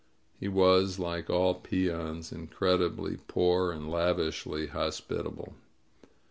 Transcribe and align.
He 0.39 0.47
was, 0.47 0.97
like 0.97 1.29
all 1.29 1.53
peons, 1.53 2.31
incredi 2.31 2.89
bly 2.95 3.17
poor 3.27 3.71
and 3.71 3.87
lavishly 3.87 4.65
hospitable. 4.65 5.53